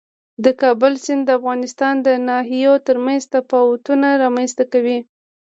[0.43, 4.99] د کابل سیند د افغانستان د ناحیو ترمنځ تفاوتونه رامنځ ته کوي.